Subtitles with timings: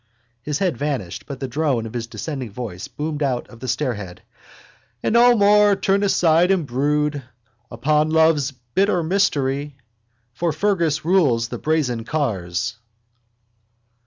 [0.41, 4.23] His head vanished but the drone of his descending voice boomed out of the stairhead:
[5.03, 7.21] And no more turn aside and brood
[7.69, 9.77] Upon love's bitter mystery
[10.33, 12.79] For Fergus rules the brazen cars.